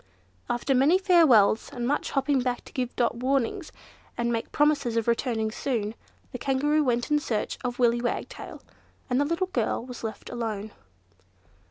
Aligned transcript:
After 0.49 0.73
many 0.73 0.97
farewells, 0.97 1.69
and 1.71 1.87
much 1.87 2.09
hopping 2.09 2.39
back 2.41 2.65
to 2.65 2.73
give 2.73 2.95
Dot 2.95 3.17
warnings, 3.17 3.71
and 4.17 4.33
make 4.33 4.51
promises 4.51 4.97
of 4.97 5.07
returning 5.07 5.51
soon, 5.51 5.93
the 6.31 6.39
Kangaroo 6.39 6.83
went 6.83 7.11
in 7.11 7.19
search 7.19 7.59
of 7.63 7.77
Willy 7.77 8.01
Wagtail; 8.01 8.63
and 9.11 9.21
the 9.21 9.25
little 9.25 9.51
girl 9.53 9.85
was 9.85 10.03
left 10.03 10.31
all 10.31 10.37
alone. 10.39 10.71